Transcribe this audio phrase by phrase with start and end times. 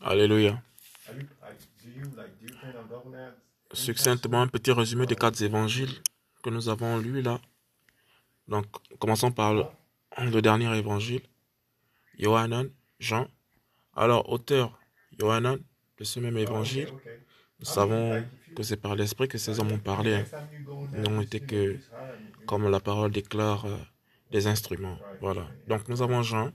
[0.00, 0.62] Alléluia.
[3.72, 6.02] Succinctement, un petit résumé des quatre évangiles
[6.42, 7.40] que nous avons lus là.
[8.48, 8.66] Donc,
[8.98, 11.22] commençons par le, dernier évangile.
[12.18, 12.68] Johanan,
[13.00, 13.26] Jean.
[13.94, 14.78] Alors, auteur
[15.18, 15.58] Johanan
[15.98, 16.88] de ce même évangile,
[17.58, 18.22] nous savons
[18.54, 20.14] que c'est par l'esprit que ces hommes ont parlé.
[20.14, 20.24] Hein.
[20.94, 21.78] Ils n'ont été que,
[22.46, 23.76] comme la parole déclare, euh,
[24.30, 24.98] des instruments.
[25.20, 25.46] Voilà.
[25.68, 26.52] Donc, nous avons Jean,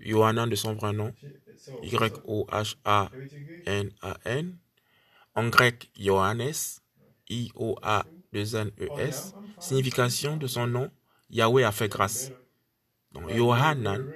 [0.00, 1.12] Johanan de son vrai nom,
[1.82, 3.10] Y-O-H-A-N-A-N.
[5.34, 6.80] En grec, Johannes,
[7.28, 9.34] I-O-A-2-N-E-S.
[9.58, 10.90] Signification de son nom,
[11.30, 12.32] Yahweh a fait grâce.
[13.12, 14.10] Donc, Yohanan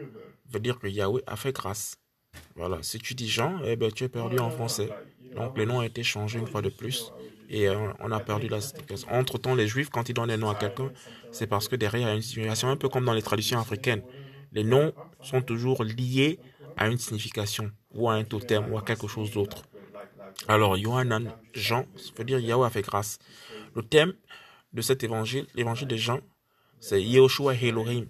[0.51, 1.97] veut dire que Yahweh a fait grâce.
[2.57, 2.83] Voilà.
[2.83, 4.95] Si tu dis Jean, eh ben, tu es perdu en français.
[5.35, 7.12] Donc, le nom a été changé une fois de plus.
[7.49, 8.59] Et euh, on a perdu la.
[9.09, 10.91] Entre-temps, les Juifs, quand ils donnent un nom à quelqu'un,
[11.31, 13.59] c'est parce que derrière, il y a une signification, un peu comme dans les traditions
[13.61, 14.03] africaines.
[14.52, 14.92] Les noms
[15.23, 16.38] sont toujours liés
[16.77, 19.62] à une signification, ou à un totem, ou à quelque chose d'autre.
[20.48, 23.19] Alors, Yohanan, Jean, ça veut dire Yahweh fait grâce.
[23.75, 24.12] Le thème
[24.72, 26.20] de cet évangile, l'évangile de Jean,
[26.81, 28.06] c'est Yehoshua Elohim.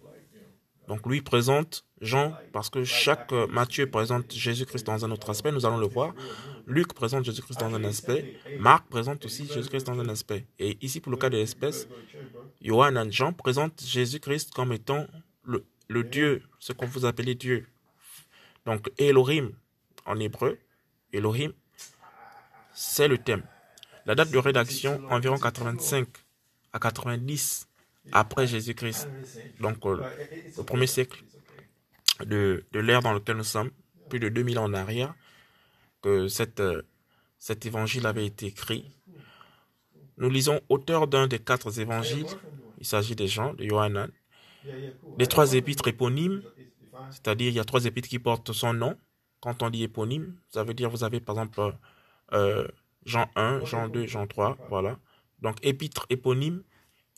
[0.89, 5.65] Donc, lui présente Jean, parce que chaque Matthieu présente Jésus-Christ dans un autre aspect, nous
[5.67, 6.15] allons le voir.
[6.67, 8.37] Luc présente Jésus-Christ dans un aspect.
[8.59, 10.47] Marc présente aussi Jésus-Christ dans un aspect.
[10.59, 11.89] Et ici, pour le cas de l'espèce,
[12.61, 15.07] Yohanan, Jean présente Jésus-Christ comme étant
[15.45, 17.67] le, le Dieu, ce qu'on vous appelez Dieu.
[18.67, 19.51] Donc Elohim
[20.07, 20.59] en hébreu,
[21.13, 21.53] Elohim,
[22.73, 23.43] c'est le thème.
[24.07, 26.09] La date de rédaction, environ 85
[26.73, 27.69] à 90
[28.11, 29.09] après Jésus-Christ.
[29.61, 30.03] Donc euh,
[30.57, 31.23] au premier siècle
[32.25, 33.71] de, de l'ère dans lequel nous sommes,
[34.09, 35.15] plus de 2000 ans en arrière,
[36.03, 36.83] que cette, euh,
[37.39, 38.91] cet évangile avait été écrit.
[40.19, 42.27] Nous lisons auteur d'un des quatre évangiles,
[42.79, 44.11] il s'agit des gens, de Yohanan,
[45.19, 46.43] les trois épîtres éponymes,
[47.11, 48.97] c'est-à-dire il y a trois épîtres qui portent son nom.
[49.41, 51.77] Quand on dit éponyme, ça veut dire vous avez par exemple
[52.33, 52.67] euh,
[53.05, 54.99] Jean 1, Jean 2, Jean 3, voilà.
[55.41, 56.63] Donc épître éponyme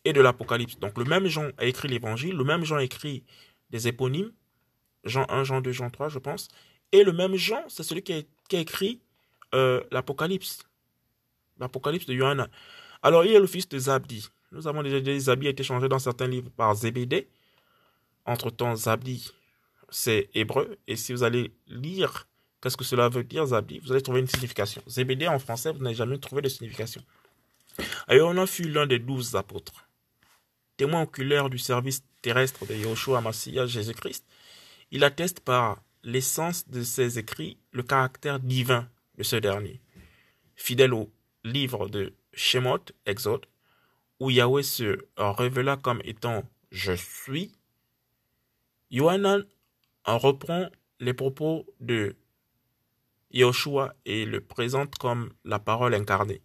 [0.05, 0.79] et de l'Apocalypse.
[0.79, 3.25] Donc le même Jean a écrit l'évangile, le même Jean a écrit
[3.71, 4.33] des éponymes,
[5.05, 6.49] Jean 1, Jean 2, Jean 3, je pense.
[6.93, 9.03] Et le même Jean, c'est celui qui a, écrit
[9.55, 10.63] euh, l'Apocalypse.
[11.59, 12.49] L'Apocalypse de Johanna.
[13.03, 14.29] Alors il a le fils de Zabdi.
[14.55, 17.27] Nous avons déjà des Zabdi a été changé dans certains livres par Zébédée.
[18.25, 19.33] Entre-temps, Zabdi,
[19.91, 20.79] c'est hébreu.
[20.87, 22.29] Et si vous allez lire
[22.63, 24.81] qu'est-ce que cela veut dire, Zabdi, vous allez trouver une signification.
[24.87, 27.03] Zébédée en français, vous n'avez jamais trouvé de signification.
[28.07, 29.89] a fut l'un des douze apôtres.
[30.77, 34.25] Témoin oculaire du service terrestre de Yahushua Massia Jésus-Christ,
[34.93, 38.89] il atteste par l'essence de ses écrits le caractère divin
[39.19, 39.81] de ce dernier.
[40.55, 41.11] Fidèle au
[41.43, 43.47] livre de Shemot, Exode,
[44.21, 47.53] où Yahweh se révéla comme étant Je suis,
[48.91, 49.45] Yohanan
[50.05, 50.69] en reprend
[51.01, 52.17] les propos de
[53.31, 56.43] Yahushua et le présente comme la parole incarnée,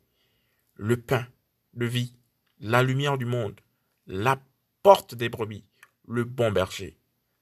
[0.76, 1.28] le pain
[1.74, 2.16] de vie,
[2.60, 3.60] la lumière du monde,
[4.08, 4.42] la
[4.82, 5.66] porte des brebis,
[6.08, 6.98] le bon berger,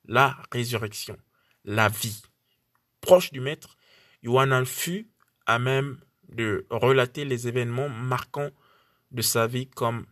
[0.06, 1.18] la résurrection,
[1.64, 2.22] la vie.
[3.00, 3.78] Proche du Maître,
[4.24, 5.10] Yohanan fut
[5.46, 8.52] à même de relater les événements marquants
[9.12, 10.06] de sa vie comme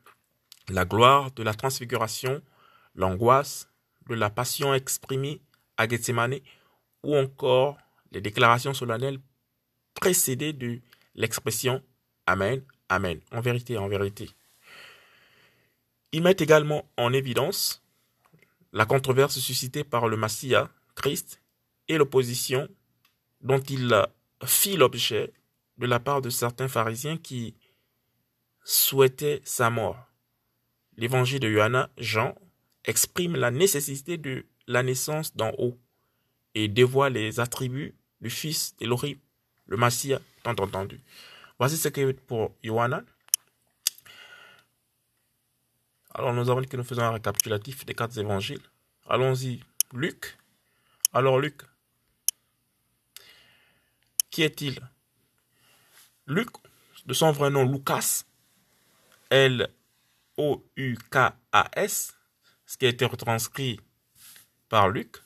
[0.69, 2.41] la gloire de la transfiguration,
[2.95, 3.69] l'angoisse
[4.07, 5.41] de la passion exprimée
[5.77, 6.39] à Gethsemane
[7.03, 7.77] ou encore
[8.11, 9.19] les déclarations solennelles
[9.93, 10.79] précédées de
[11.15, 11.83] l'expression
[12.27, 14.29] Amen, Amen, en vérité, en vérité.
[16.11, 17.83] Il met également en évidence
[18.73, 21.41] la controverse suscitée par le Messia, Christ,
[21.87, 22.67] et l'opposition
[23.41, 23.93] dont il
[24.45, 25.33] fit l'objet
[25.77, 27.55] de la part de certains pharisiens qui
[28.63, 30.04] souhaitaient sa mort
[30.97, 32.35] l'évangile de Johanna, Jean,
[32.85, 35.77] exprime la nécessité de la naissance d'en haut
[36.53, 39.17] et dévoile les attributs du Fils d'Elohim,
[39.67, 40.13] le Messie,
[40.43, 41.01] tant entendu.
[41.59, 43.03] Voici ce qu'est pour Johanna.
[46.13, 48.61] Alors nous avons dit que nous faisons un récapitulatif des quatre évangiles.
[49.09, 49.61] Allons-y.
[49.93, 50.37] Luc.
[51.13, 51.61] Alors Luc.
[54.29, 54.79] Qui est-il?
[56.27, 56.49] Luc,
[57.05, 58.23] de son vrai nom Lucas,
[59.29, 59.69] elle
[60.37, 62.15] O-U-K-A-S,
[62.65, 63.79] ce qui a été retranscrit
[64.69, 65.17] par Luc.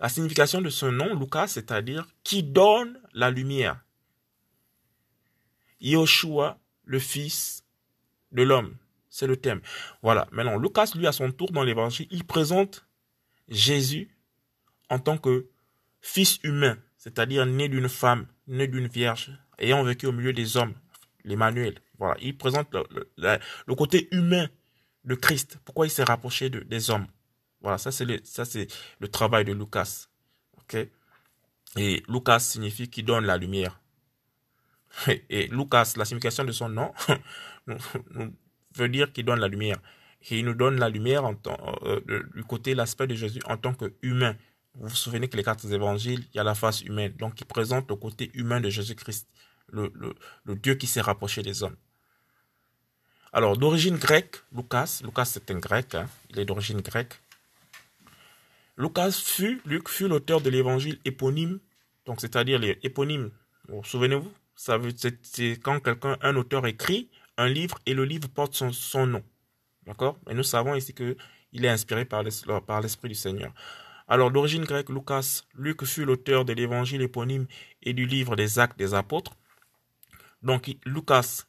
[0.00, 3.84] La signification de ce nom, Lucas, c'est-à-dire qui donne la lumière.
[5.80, 7.64] Yoshua, le fils
[8.32, 8.76] de l'homme.
[9.08, 9.60] C'est le thème.
[10.02, 10.26] Voilà.
[10.32, 12.86] Maintenant, Lucas, lui, à son tour, dans l'évangile, il présente
[13.48, 14.10] Jésus
[14.90, 15.48] en tant que
[16.00, 20.74] fils humain, c'est-à-dire né d'une femme, né d'une vierge, ayant vécu au milieu des hommes,
[21.24, 21.80] l'Emmanuel.
[21.98, 24.48] Voilà, il présente le, côté humain
[25.04, 25.58] de Christ.
[25.64, 27.06] Pourquoi il s'est rapproché de, des hommes?
[27.60, 28.66] Voilà, ça c'est le, ça c'est
[29.00, 30.08] le travail de Lucas.
[30.58, 30.76] Ok?
[31.76, 33.80] Et Lucas signifie qui donne la lumière.
[35.28, 36.92] Et Lucas, la signification de son nom,
[38.76, 39.78] veut dire qu'il donne la lumière.
[40.30, 41.34] Et il nous donne la lumière en
[41.82, 42.00] euh,
[42.34, 44.36] du côté, l'aspect de Jésus en tant qu'humain.
[44.74, 47.12] Vous vous souvenez que les quatre évangiles, il y a la face humaine.
[47.18, 49.28] Donc, il présente le côté humain de Jésus-Christ,
[49.68, 49.92] le,
[50.44, 51.76] le, Dieu qui s'est rapproché des hommes.
[53.36, 57.14] Alors, d'origine grecque, Lucas, Lucas c'est un grec, hein, il est d'origine grecque.
[58.78, 61.58] Lucas fut, Luc fut l'auteur de l'évangile éponyme,
[62.06, 63.32] donc c'est-à-dire les éponymes.
[63.82, 69.24] Souvenez-vous, c'est quand quelqu'un, un auteur écrit un livre et le livre porte son, nom.
[69.84, 70.16] D'accord?
[70.28, 71.16] Mais nous savons ici que
[71.52, 73.52] il est inspiré par l'Esprit du Seigneur.
[74.06, 77.48] Alors, d'origine grecque, Lucas, Luc fut l'auteur de l'évangile éponyme
[77.82, 79.32] et du livre des actes des apôtres.
[80.42, 81.46] Donc, Lucas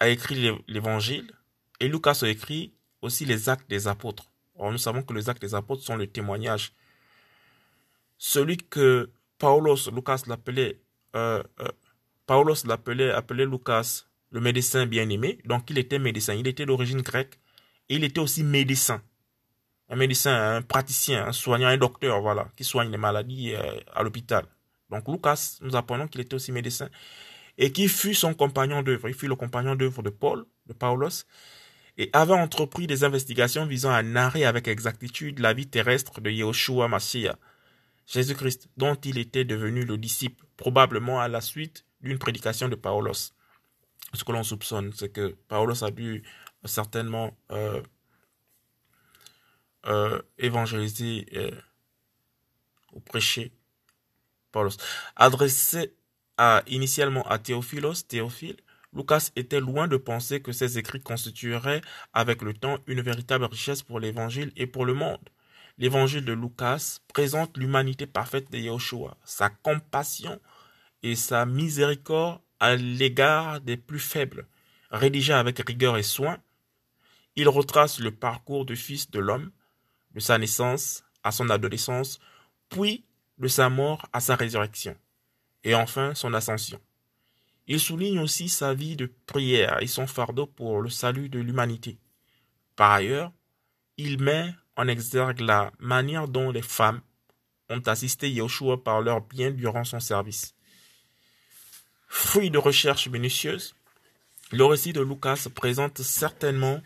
[0.00, 1.30] a écrit l'évangile
[1.78, 4.30] et Lucas a écrit aussi les actes des apôtres.
[4.56, 6.72] Or, nous savons que les actes des apôtres sont le témoignage.
[8.18, 10.80] Celui que Paulos, Lucas l'appelait,
[11.16, 11.68] euh, euh,
[12.26, 15.38] Paulos l'appelait, appelait Lucas le médecin bien-aimé.
[15.44, 16.34] Donc, il était médecin.
[16.34, 17.38] Il était d'origine grecque
[17.88, 19.02] et il était aussi médecin.
[19.88, 24.02] Un médecin, un praticien, un soignant, un docteur, voilà, qui soigne les maladies euh, à
[24.02, 24.44] l'hôpital.
[24.90, 26.88] Donc, Lucas, nous apprenons qu'il était aussi médecin
[27.60, 29.08] et qui fut son compagnon d'œuvre.
[29.08, 31.26] Il fut le compagnon d'œuvre de Paul, de Paulos,
[31.98, 36.88] et avait entrepris des investigations visant à narrer avec exactitude la vie terrestre de Yeshua
[36.88, 37.36] Mashiach,
[38.06, 43.34] Jésus-Christ, dont il était devenu le disciple, probablement à la suite d'une prédication de Paulos.
[44.14, 46.24] Ce que l'on soupçonne, c'est que Paulos a dû
[46.64, 47.82] certainement euh,
[49.86, 51.50] euh, évangéliser euh,
[52.92, 53.52] ou prêcher
[54.50, 54.78] Paulos.
[55.14, 55.94] Adressé
[56.66, 58.56] initialement à Théophilos, Théophile,
[58.94, 61.82] Lucas était loin de penser que ses écrits constitueraient
[62.12, 65.28] avec le temps une véritable richesse pour l'Évangile et pour le monde.
[65.78, 70.40] L'Évangile de Lucas présente l'humanité parfaite de Yahushua, sa compassion
[71.02, 74.46] et sa miséricorde à l'égard des plus faibles.
[74.90, 76.38] Rédigé avec rigueur et soin,
[77.36, 79.52] il retrace le parcours du Fils de l'homme,
[80.14, 82.18] de sa naissance à son adolescence,
[82.68, 83.04] puis
[83.38, 84.96] de sa mort à sa résurrection,
[85.64, 86.80] et enfin son ascension.
[87.66, 91.98] Il souligne aussi sa vie de prière et son fardeau pour le salut de l'humanité.
[92.76, 93.32] Par ailleurs,
[93.96, 97.00] il met en exergue la manière dont les femmes
[97.68, 100.54] ont assisté Yeshua par leur bien durant son service.
[102.08, 103.74] Fruit de recherches minutieuses,
[104.50, 106.82] le récit de Lucas présente certainement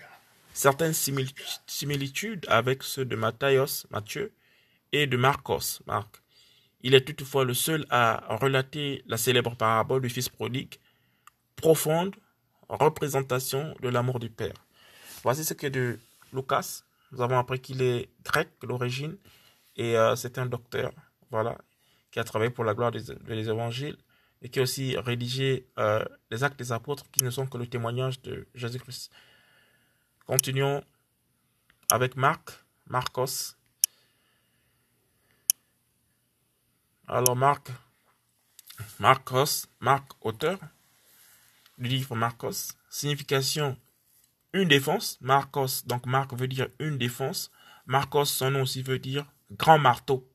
[0.52, 4.32] certaines similitudes avec ceux de Matthias, Matthieu,
[4.92, 6.22] et de Marcos, Marc.
[6.86, 10.74] Il est toutefois le seul à relater la célèbre parabole du Fils prodigue,
[11.56, 12.14] profonde
[12.68, 14.66] représentation de l'amour du Père.
[15.22, 15.98] Voici ce que de
[16.34, 16.82] Lucas.
[17.10, 19.16] Nous avons appris qu'il est grec d'origine
[19.76, 20.92] et euh, c'est un docteur,
[21.30, 21.56] voilà,
[22.10, 23.96] qui a travaillé pour la gloire des, évangiles
[24.42, 27.66] et qui a aussi rédigé euh, les actes des apôtres qui ne sont que le
[27.66, 29.10] témoignage de Jésus-Christ.
[30.26, 30.84] Continuons
[31.90, 32.50] avec Marc,
[32.88, 33.56] Marcos,
[37.06, 37.70] Alors Marc,
[38.98, 40.58] Marcos, Marc auteur
[41.76, 43.76] du livre Marcos, signification
[44.54, 47.50] une défense, Marcos, donc Marc veut dire une défense,
[47.84, 50.26] Marcos son nom aussi veut dire grand marteau.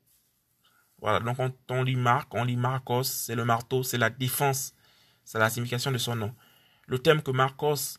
[1.02, 1.38] Voilà, donc
[1.70, 4.76] on lit Marc, on lit Marcos, c'est le marteau, c'est la défense,
[5.26, 6.36] c'est la signification de son nom.
[6.86, 7.98] Le thème que Marcos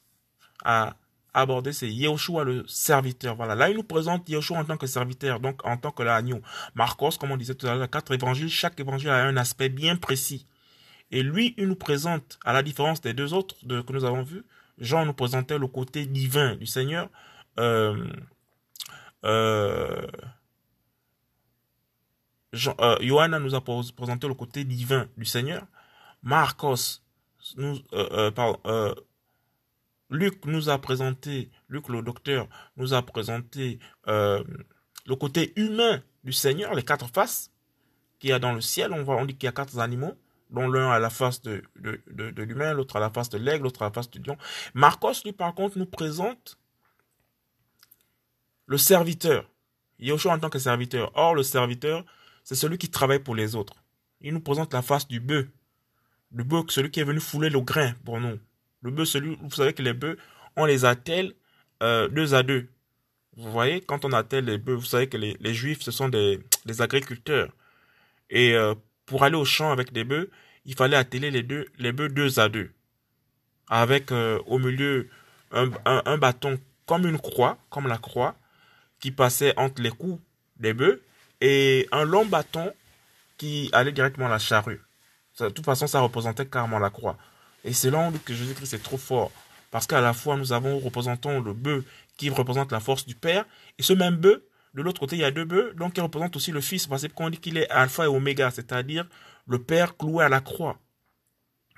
[0.64, 0.94] a
[1.34, 3.36] aborder, c'est Yeshua le serviteur.
[3.36, 3.54] Voilà.
[3.54, 6.40] Là, il nous présente Yeshua en tant que serviteur, donc en tant que l'agneau.
[6.74, 9.96] Marcos, comme on disait tout à l'heure, quatre évangiles, chaque évangile a un aspect bien
[9.96, 10.46] précis.
[11.10, 14.44] Et lui, il nous présente, à la différence des deux autres que nous avons vus,
[14.78, 17.08] Jean nous présentait le côté divin du Seigneur.
[17.58, 18.06] Euh,
[19.24, 20.06] euh,
[22.52, 25.66] Jean, euh, Johanna nous a présenté le côté divin du Seigneur.
[26.22, 27.02] Marcos,
[27.56, 28.58] nous, euh, pardon,
[30.10, 34.42] Luc nous a présenté, Luc le docteur nous a présenté euh,
[35.06, 37.50] le côté humain du Seigneur, les quatre faces
[38.18, 38.92] qu'il y a dans le ciel.
[38.92, 40.14] On, voit, dit qu'il y a quatre animaux,
[40.50, 43.82] dont l'un a la face de, de, l'humain, l'autre a la face de l'aigle, l'autre
[43.82, 44.36] a la face du lion.
[44.74, 46.58] Marcos, lui, par contre, nous présente
[48.66, 49.48] le serviteur.
[49.98, 51.12] Yoshua en tant que serviteur.
[51.14, 52.04] Or, le serviteur,
[52.42, 53.76] c'est celui qui travaille pour les autres.
[54.20, 55.46] Il nous présente la face du bœuf.
[56.32, 58.38] Le bœuf, celui qui est venu fouler le grain pour nous.
[58.82, 60.16] Le bœuf, celui, vous savez que les bœufs,
[60.56, 61.34] on les attelle
[61.82, 62.68] euh, deux à deux.
[63.36, 66.08] Vous voyez, quand on attelle les bœufs, vous savez que les, les juifs, ce sont
[66.08, 67.50] des, des agriculteurs.
[68.28, 68.74] Et euh,
[69.06, 70.30] pour aller au champ avec des bœufs,
[70.64, 72.70] il fallait atteler les deux, les bœufs deux à deux.
[73.68, 75.08] Avec euh, au milieu
[75.52, 78.34] un, un, un, bâton comme une croix, comme la croix,
[78.98, 80.20] qui passait entre les coups
[80.56, 81.02] des bœufs,
[81.40, 82.72] et un long bâton
[83.38, 84.82] qui allait directement à la charrue.
[85.38, 87.16] de toute façon, ça représentait carrément la croix.
[87.64, 89.30] Et c'est là que Jésus-Christ est trop fort.
[89.70, 91.84] Parce qu'à la fois, nous avons représentant le bœuf
[92.16, 93.44] qui représente la force du Père,
[93.78, 94.40] et ce même bœuf,
[94.74, 97.06] de l'autre côté, il y a deux bœufs, donc qui représentent aussi le Fils, parce
[97.08, 99.06] qu'on dit qu'il est alpha et oméga, c'est-à-dire
[99.46, 100.78] le Père cloué à la croix.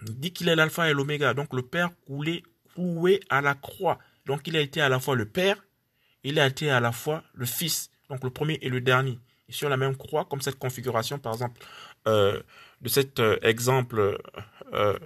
[0.07, 2.43] Il dit qu'il est l'alpha et l'oméga, donc le Père cloué,
[2.75, 3.99] cloué à la croix.
[4.27, 5.65] Donc il a été à la fois le Père,
[6.25, 9.19] il a été à la fois le Fils, donc le premier et le dernier.
[9.49, 11.61] Et sur la même croix, comme cette configuration, par exemple,
[12.07, 12.41] euh,
[12.81, 14.19] de cet euh, exemple
[14.73, 14.99] euh,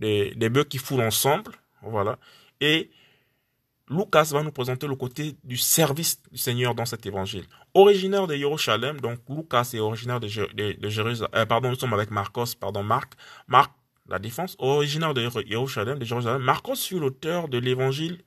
[0.00, 1.52] des, bœufs qui foulent ensemble,
[1.82, 2.18] voilà.
[2.60, 2.90] Et
[3.88, 7.44] Lucas va nous présenter le côté du service du Seigneur dans cet évangile.
[7.74, 12.82] Originaire de Jérusalem, donc Lucas est originaire de, Jérusalem, pardon, nous sommes avec Marcos, pardon,
[12.82, 13.14] Marc,
[13.46, 13.72] Marc,
[14.08, 16.42] la défense, originaire de Jérusalem, de Jérusalem.
[16.42, 18.22] Marcos fut l'auteur de l'évangile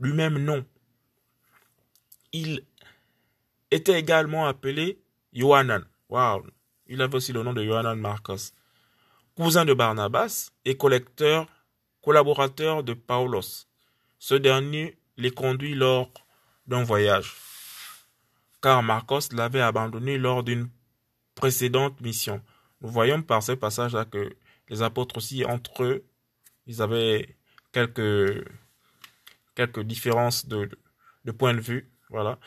[0.00, 0.64] du même nom.
[2.32, 2.64] Il
[3.70, 5.00] était également appelé
[5.32, 5.84] Yohanan.
[6.08, 6.42] Waouh!
[6.86, 8.52] Il avait aussi le nom de Yohanan Marcos.
[9.42, 11.46] Cousin de Barnabas et collecteur,
[12.02, 13.68] collaborateur de Paulos.
[14.18, 16.12] Ce dernier les conduit lors
[16.66, 17.36] d'un voyage,
[18.60, 20.68] car Marcos l'avait abandonné lors d'une
[21.34, 22.42] précédente mission.
[22.82, 24.36] Nous voyons par ce passage-là que
[24.68, 26.04] les apôtres aussi, entre eux,
[26.66, 27.34] ils avaient
[27.72, 28.46] quelques,
[29.54, 30.68] quelques différences de,
[31.24, 31.90] de point de vue.
[32.10, 32.38] Voilà.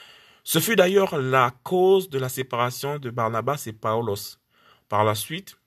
[0.43, 4.37] Ce fut d'ailleurs la cause de la séparation de Barnabas et Paulos.
[4.89, 5.57] Par la suite,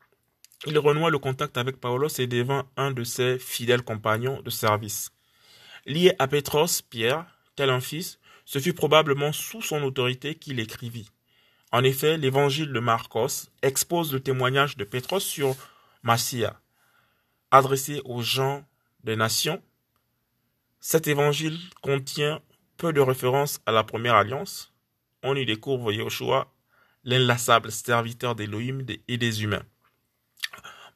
[0.65, 5.13] il renoua le contact avec Paulos et devint un de ses fidèles compagnons de service.
[5.85, 11.11] Lié à Pétros, Pierre, tel un fils, ce fut probablement sous son autorité qu'il écrivit.
[11.73, 15.55] En effet, l'évangile de Marcos expose le témoignage de Pétros sur
[16.03, 16.61] Massia,
[17.51, 18.65] adressé aux gens
[19.05, 19.63] des nations.
[20.81, 22.41] Cet évangile contient
[22.77, 24.73] peu de références à la première alliance.
[25.23, 26.53] On y découvre Yoshua,
[27.05, 29.65] l'inlassable serviteur d'Élohim et des humains.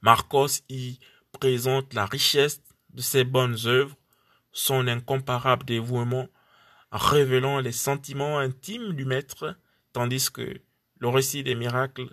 [0.03, 0.99] Marcos y
[1.33, 3.97] présente la richesse de ses bonnes œuvres,
[4.53, 6.29] son incomparable dévouement,
[6.91, 9.57] révélant les sentiments intimes du Maître,
[9.93, 10.61] tandis que
[10.99, 12.09] le récit des miracles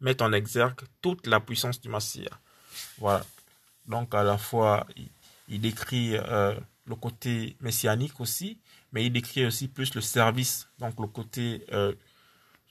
[0.00, 2.28] met en exergue toute la puissance du Messie.
[2.98, 3.24] Voilà.
[3.86, 4.86] Donc à la fois,
[5.48, 8.58] il, décrit euh, le côté messianique aussi,
[8.92, 11.94] mais il décrit aussi plus le service, donc le côté euh,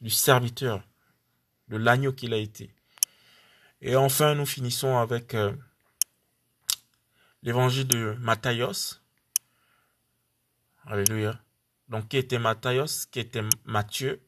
[0.01, 0.83] du serviteur,
[1.69, 2.74] de l'agneau qu'il a été.
[3.87, 5.53] Et enfin, nous finissons avec euh,
[7.43, 8.99] l'évangile de Matthias.
[10.87, 11.39] Alléluia.
[11.87, 14.27] Donc, qui était Matthias, qui était Matthieu.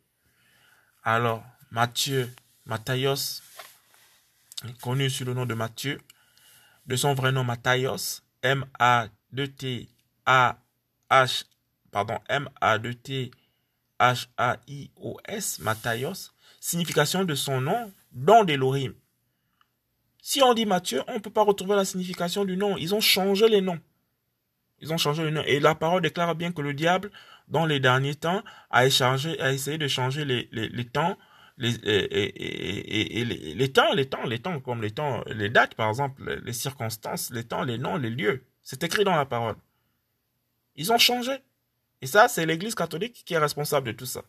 [1.01, 2.31] Alors, Matthieu,
[2.67, 3.41] Matthias,
[4.83, 5.99] connu sous le nom de Matthieu,
[6.85, 9.05] de son vrai nom Matthias, M-A-D-T-A-H,
[11.89, 13.39] pardon, M-A-D-T-H-A-I-O-S,
[15.61, 18.93] Matthias, signification de son nom, don d'Elohim.
[20.21, 22.77] Si on dit Matthieu, on ne peut pas retrouver la signification du nom.
[22.77, 23.79] Ils ont changé les noms.
[24.79, 25.43] Ils ont changé le nom.
[25.45, 27.11] Et la parole déclare bien que le diable,
[27.47, 31.17] dans les derniers temps, a, échangé, a essayé de changer les, les, les temps,
[31.57, 35.89] les, et, et, les, temps, les temps, les temps, comme les temps, les dates, par
[35.89, 38.43] exemple, les circonstances, les temps, les noms, les lieux.
[38.61, 39.55] C'est écrit dans la parole.
[40.75, 41.31] Ils ont changé.
[42.01, 44.21] Et ça, c'est l'Église catholique qui est responsable de tout ça.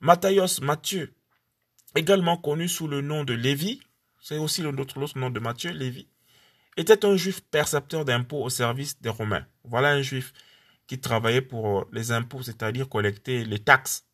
[0.00, 1.14] Matthias, Matthieu,
[1.94, 3.80] également connu sous le nom de Lévi,
[4.20, 6.08] c'est aussi l'autre nom de Matthieu, Lévi,
[6.76, 9.44] était un juif percepteur d'impôts au service des Romains.
[9.64, 10.32] Voilà un juif
[10.86, 14.04] qui travaillait pour les impôts, c'est-à-dire collecter les taxes.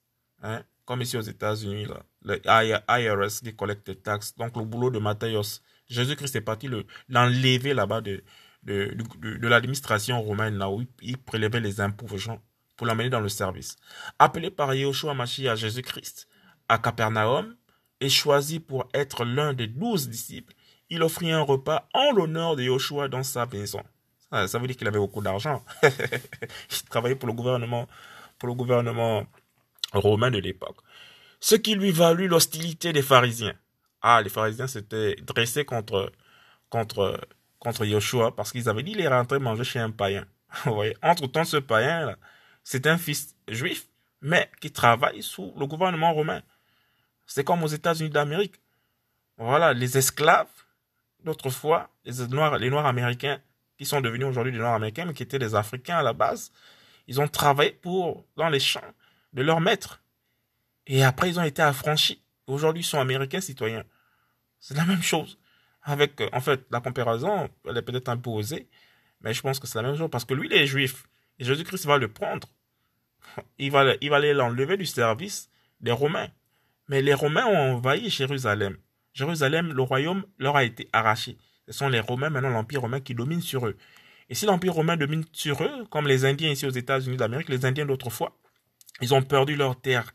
[0.42, 1.86] Hein, comme ici aux États-Unis,
[2.22, 4.34] le IRS qui collecte les taxes.
[4.36, 5.62] Donc le boulot de Matthias.
[5.88, 6.68] Jésus-Christ est parti
[7.08, 8.22] l'enlever là-bas de,
[8.62, 12.42] l'administration romaine, là où il prélevait les impôts aux gens
[12.76, 13.76] pour l'amener dans le service.
[14.18, 16.28] Appelé par Yahushua Mashiach Jésus-Christ
[16.68, 17.56] à Capernaum
[18.00, 20.54] et choisi pour être l'un des douze disciples,
[20.90, 23.82] il offrit un repas en l'honneur de Yoshua dans sa maison.
[24.30, 25.64] Ça, veut dire qu'il avait beaucoup d'argent.
[25.82, 27.86] il travaillait pour le gouvernement,
[28.38, 29.26] pour le gouvernement
[29.92, 30.76] romain de l'époque.
[31.40, 33.54] Ce qui lui valut l'hostilité des pharisiens.
[34.02, 36.12] Ah, les pharisiens s'étaient dressés contre,
[36.68, 37.20] contre,
[37.58, 40.26] contre Yoshua parce qu'ils avaient dit qu'il est rentré manger chez un païen.
[41.02, 42.16] Entre-temps, ce païen,
[42.62, 43.88] c'est un fils juif,
[44.20, 46.42] mais qui travaille sous le gouvernement romain.
[47.26, 48.54] C'est comme aux États-Unis d'Amérique.
[49.37, 50.47] Voilà, les esclaves
[51.26, 53.40] d'autrefois, les Noirs, les Noirs américains,
[53.76, 56.52] qui sont devenus aujourd'hui des Noirs américains, mais qui étaient des Africains à la base,
[57.06, 58.95] ils ont travaillé pour, dans les champs
[59.33, 60.02] de leurs maîtres.
[60.87, 62.23] Et après, ils ont été affranchis.
[62.47, 63.85] Aujourd'hui, ils sont américains citoyens.
[64.61, 65.38] C'est la même chose.
[65.83, 68.68] Avec, en fait, la comparaison, elle est peut-être un peu osée,
[69.21, 71.06] mais je pense que c'est la même chose parce que lui, il est juif.
[71.38, 72.49] Et Jésus-Christ va le prendre.
[73.59, 76.28] Il va, il va aller l'enlever du service des Romains.
[76.88, 78.76] Mais les Romains ont envahi Jérusalem.
[79.12, 81.38] Jérusalem, le royaume leur a été arraché.
[81.66, 83.76] Ce sont les Romains, maintenant l'Empire romain qui domine sur eux.
[84.28, 87.64] Et si l'Empire romain domine sur eux, comme les Indiens ici aux États-Unis d'Amérique, les
[87.64, 88.36] Indiens d'autrefois,
[89.00, 90.12] ils ont perdu leur terre.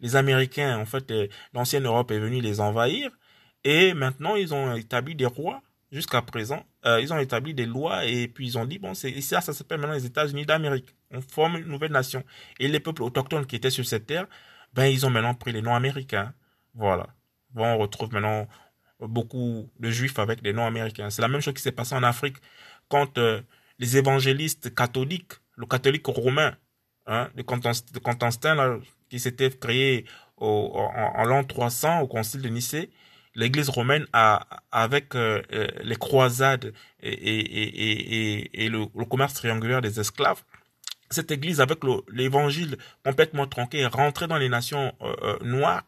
[0.00, 3.10] Les Américains, en fait, euh, l'ancienne Europe est venue les envahir.
[3.64, 6.66] Et maintenant, ils ont établi des rois jusqu'à présent.
[6.84, 9.52] Euh, ils ont établi des lois et puis ils ont dit, bon, c'est ça, ça
[9.52, 10.94] s'appelle maintenant les États-Unis d'Amérique.
[11.10, 12.24] On forme une nouvelle nation.
[12.58, 14.26] Et les peuples autochtones qui étaient sur cette terre,
[14.74, 16.34] ben, ils ont maintenant pris les noms américains.
[16.74, 17.06] Voilà.
[17.50, 18.48] Bon, on retrouve maintenant
[19.00, 21.10] beaucoup de juifs avec des noms américains.
[21.10, 22.36] C'est la même chose qui s'est passé en Afrique
[22.88, 23.40] quand euh,
[23.78, 26.56] les évangélistes catholiques, le catholique romain,
[27.06, 32.90] hein, de Constantin, qui s'était créé en, l'an 300 au concile de Nicée,
[33.34, 40.42] l'Église romaine a, avec euh, euh, les croisades et, le, commerce triangulaire des esclaves,
[41.14, 44.92] cette Église avec l'Évangile complètement tronqué est rentrée dans les nations
[45.42, 45.84] noires.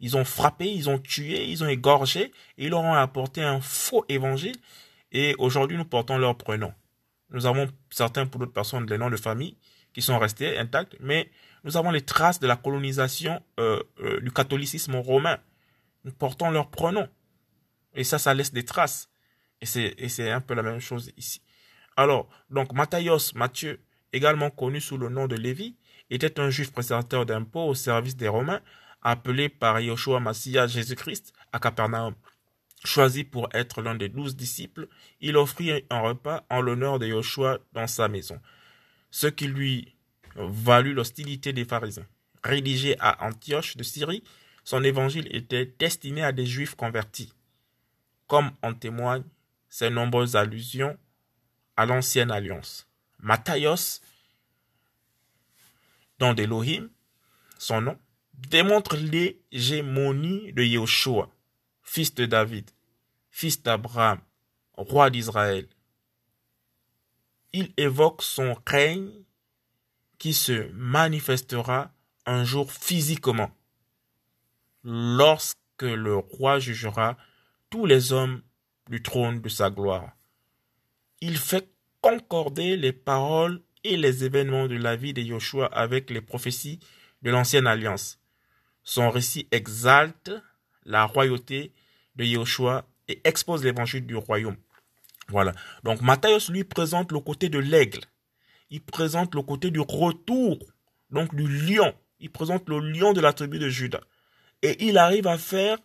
[0.00, 3.60] Ils ont frappé, ils ont tué, ils ont égorgé, et ils leur ont apporté un
[3.60, 4.56] faux Évangile
[5.12, 6.74] et aujourd'hui, nous portons leurs prénoms.
[7.30, 9.56] Nous avons certains pour d'autres personnes les noms de famille
[9.92, 11.30] qui sont restés intacts, mais
[11.64, 15.38] nous avons les traces de la colonisation euh, euh, du catholicisme romain.
[16.04, 17.08] Nous portons leurs prénoms.
[17.94, 19.08] Et ça, ça laisse des traces.
[19.60, 21.42] Et c'est un peu la même chose ici.
[21.96, 23.80] Alors, donc, Matthias, Matthieu,
[24.12, 25.76] également connu sous le nom de Lévi,
[26.10, 28.60] était un juif présentateur d'impôts au service des Romains,
[29.02, 32.14] appelé par Yoshua Massia Jésus-Christ à Capernaum.
[32.84, 34.88] Choisi pour être l'un des douze disciples,
[35.20, 38.40] il offrit un repas en l'honneur de Joshua dans sa maison,
[39.10, 39.94] ce qui lui
[40.36, 42.06] valut l'hostilité des pharisiens.
[42.44, 44.22] Rédigé à Antioche de Syrie,
[44.62, 47.32] son évangile était destiné à des juifs convertis,
[48.28, 49.24] comme en témoignent
[49.68, 50.96] ses nombreuses allusions
[51.76, 52.87] à l'ancienne alliance.
[53.20, 54.00] Matthias,
[56.18, 56.90] dans d'Elohim,
[57.58, 57.98] son nom,
[58.34, 61.30] démontre l'hégémonie de Yeshua
[61.88, 62.70] fils de David,
[63.30, 64.20] fils d'Abraham,
[64.74, 65.66] roi d'Israël.
[67.54, 69.10] Il évoque son règne
[70.18, 71.90] qui se manifestera
[72.26, 73.50] un jour physiquement,
[74.84, 77.16] lorsque le roi jugera
[77.70, 78.42] tous les hommes
[78.90, 80.12] du trône de sa gloire.
[81.22, 86.20] Il fait concorder les paroles et les événements de la vie de Joshua avec les
[86.20, 86.80] prophéties
[87.22, 88.20] de l'ancienne alliance.
[88.82, 90.32] Son récit exalte
[90.84, 91.72] la royauté
[92.16, 94.56] de Yeshua et expose l'évangile du royaume.
[95.28, 95.52] Voilà.
[95.82, 98.00] Donc Matthias lui présente le côté de l'aigle.
[98.70, 100.58] Il présente le côté du retour,
[101.10, 101.94] donc du lion.
[102.20, 104.00] Il présente le lion de la tribu de Judas.
[104.62, 105.78] Et il arrive à faire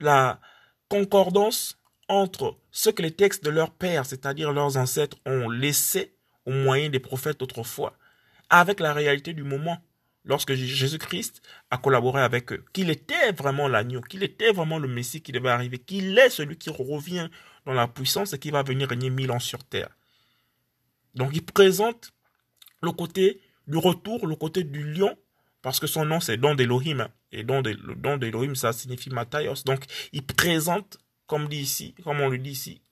[0.00, 0.40] la
[0.88, 6.14] concordance entre ce que les textes de leurs pères, c'est-à-dire leurs ancêtres, ont laissé
[6.46, 7.96] au moyen des prophètes autrefois,
[8.50, 9.78] avec la réalité du moment
[10.24, 15.20] lorsque Jésus-Christ a collaboré avec eux, qu'il était vraiment l'agneau, qu'il était vraiment le Messie
[15.20, 17.28] qui devait arriver, qu'il est celui qui revient
[17.66, 19.90] dans la puissance et qui va venir régner mille ans sur terre.
[21.14, 22.12] Donc il présente
[22.82, 25.16] le côté du retour, le côté du lion,
[25.62, 29.64] parce que son nom c'est Don d'Elohim, et Don d'Elohim ça signifie Matthias.
[29.64, 32.82] Donc il présente, comme dit ici, comme on le dit ici,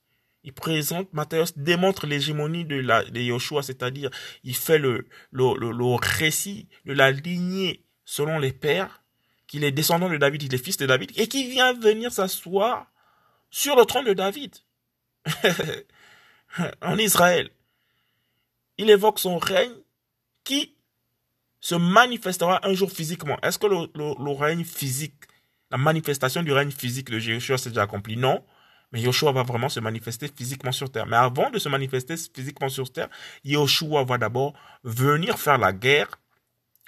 [0.45, 4.11] il présente, Matthias démontre l'hégémonie de, Yoshua, c'est-à-dire
[4.43, 9.03] il fait le, le, le, récit de la lignée selon les pères,
[9.47, 12.91] qu'il est descendant de David, il est fils de David, et qui vient venir s'asseoir
[13.51, 14.57] sur le trône de David
[16.83, 17.51] en Israël.
[18.79, 19.75] Il évoque son règne
[20.43, 20.75] qui
[21.61, 23.39] se manifestera un jour physiquement.
[23.43, 25.15] Est-ce que le, le, règne physique,
[25.73, 28.45] la manifestation du règne physique de Jésus s'est déjà accomplie Non.
[28.93, 31.07] Mais Yoshua va vraiment se manifester physiquement sur terre.
[31.07, 33.09] Mais avant de se manifester physiquement sur terre,
[33.43, 34.53] Yoshua va d'abord
[34.85, 36.21] venir faire la guerre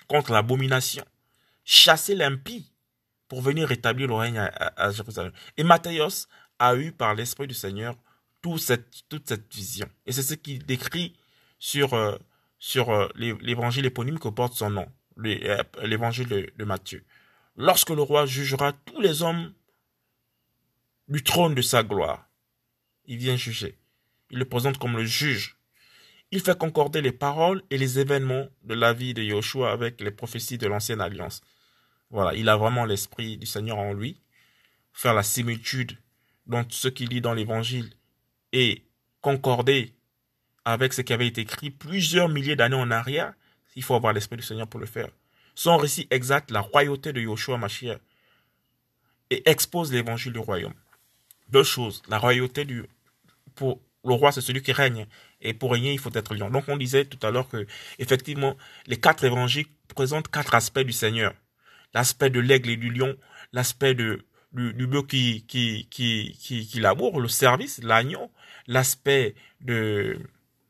[0.07, 1.03] contre l'abomination,
[1.65, 2.71] chasser l'impie
[3.27, 5.33] pour venir rétablir le règne à, Jérusalem.
[5.57, 7.97] Et Matthias a eu par l'Esprit du Seigneur
[8.43, 9.89] toute cette, vision.
[10.05, 11.17] Et c'est ce qu'il décrit
[11.59, 12.19] sur, euh,
[12.77, 14.87] euh, l'évangile éponyme que porte son nom,
[15.25, 17.03] euh, l'évangile de Matthieu.
[17.57, 19.53] Lorsque le roi jugera tous les hommes
[21.09, 22.29] du trône de sa gloire.
[23.07, 23.79] Il vient juger.
[24.31, 25.57] Il le présente comme le juge.
[26.31, 30.11] Il fait concorder les paroles et les événements de la vie de Yoshua avec les
[30.11, 31.43] prophéties de l'ancienne alliance.
[32.11, 34.21] Voilà, il a vraiment l'esprit du Seigneur en lui.
[34.93, 35.99] Faire la similitude
[36.47, 37.93] dans ce qu'il lit dans l'évangile
[38.53, 38.85] et
[39.21, 39.95] concorder
[40.65, 43.35] avec ce qui avait été écrit plusieurs milliers d'années en arrière,
[43.77, 45.09] il faut avoir l'esprit du Seigneur pour le faire.
[45.55, 47.99] Son récit exact la royauté de Yoshua Mashiach
[49.31, 50.75] et expose l'évangile du royaume
[51.49, 52.03] deux choses.
[52.09, 52.85] La royauté du,
[53.55, 55.07] pour le roi, c'est celui qui règne.
[55.41, 56.51] Et pour régner, il faut être lion.
[56.51, 57.67] Donc, on disait tout à l'heure que,
[57.99, 61.33] effectivement, les quatre évangiles présentent quatre aspects du Seigneur.
[61.95, 63.17] L'aspect de l'aigle et du lion,
[63.53, 64.19] l'aspect du,
[64.53, 68.31] bœuf qui, qui, qui, qui, laboure, le service, l'agneau,
[68.67, 70.19] l'aspect de,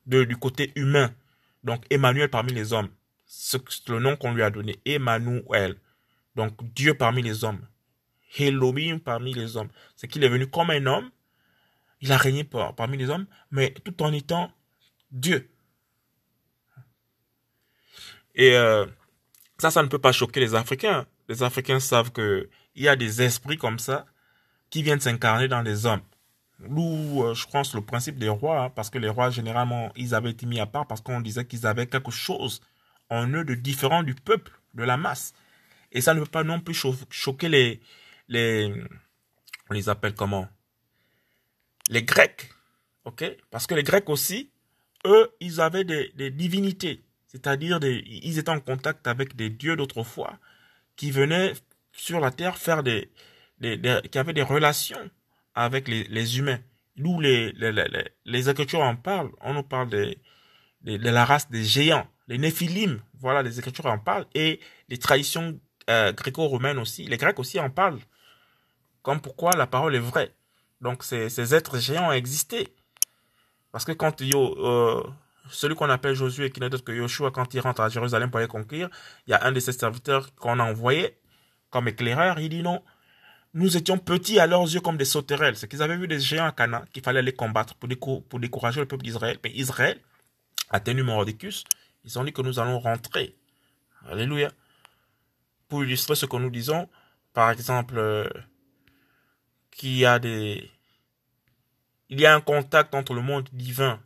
[0.07, 1.14] du côté humain.
[1.62, 2.90] Donc, Emmanuel parmi les hommes.
[3.37, 4.79] C'est le nom qu'on lui a donné.
[4.85, 5.77] Emmanuel.
[6.37, 7.66] Donc, Dieu parmi les hommes.
[8.38, 9.68] Elohim parmi les hommes.
[9.97, 11.11] C'est qu'il est venu comme un homme.
[12.01, 14.53] Il a régné parmi les hommes, mais tout en étant
[15.11, 15.51] Dieu.
[18.35, 18.87] Et euh,
[19.59, 21.07] ça, ça ne peut pas choquer les Africains.
[21.29, 24.07] Les Africains savent que il y a des esprits comme ça
[24.70, 26.03] qui viennent s'incarner dans les hommes.
[26.59, 30.14] D'où, euh, je pense, le principe des rois, hein, parce que les rois, généralement, ils
[30.14, 32.61] avaient été mis à part parce qu'on disait qu'ils avaient quelque chose
[33.11, 35.35] en eux de différent du peuple, de la masse.
[35.93, 36.75] Et ça ne peut pas non plus
[37.11, 37.81] choquer les,
[38.29, 38.73] les,
[39.71, 40.49] on les appelle comment?
[41.88, 42.51] Les Grecs.
[43.05, 43.25] OK?
[43.51, 44.51] Parce que les Grecs aussi,
[45.07, 47.05] eux, ils avaient des, divinités.
[47.27, 50.38] C'est-à-dire, ils étaient en contact avec des dieux d'autrefois
[50.97, 51.53] qui venaient
[51.93, 53.11] sur la terre faire des,
[54.11, 55.11] qui avaient des relations
[55.55, 56.61] avec les, les humains.
[56.97, 57.87] D'où les, les, les,
[58.25, 59.33] les, Écritures en parlent.
[59.40, 60.17] On nous parle de,
[60.83, 63.01] de, la race des géants, les Néphilim.
[63.21, 64.27] Voilà, les Écritures en parlent.
[64.35, 65.59] Et les traditions
[65.91, 67.05] euh, gréco-romaines aussi.
[67.05, 68.01] Les Grecs aussi en parlent.
[69.03, 70.35] Comme pourquoi la parole est vraie.
[70.81, 72.69] Donc ces, êtres géants ont existé.
[73.73, 75.03] Parce que quand yo, euh,
[75.51, 78.39] celui qu'on appelle Josué, qui n'est d'autre que Yoshua, quand il rentre à Jérusalem pour
[78.39, 78.89] aller conquérir,
[79.27, 81.19] il y a un de ses serviteurs qu'on a envoyé
[81.71, 82.39] comme éclaireur.
[82.39, 82.83] Il dit non,
[83.53, 85.57] nous étions petits à leurs yeux comme des sauterelles.
[85.57, 87.89] C'est qu'ils avaient vu des géants à Cana qu'il fallait les combattre pour,
[88.25, 89.39] pour décourager le peuple d'Israël.
[89.45, 90.01] Mais Israël
[90.71, 91.65] a tenu Mordicus.
[92.05, 93.37] Ils ont dit que nous allons rentrer.
[94.07, 94.53] Alléluia.
[95.69, 96.88] Pour illustrer ce que nous disons,
[97.33, 98.29] par exemple, euh,
[99.71, 100.71] qu'il y a des,
[102.09, 104.01] il y a un contact entre le monde divin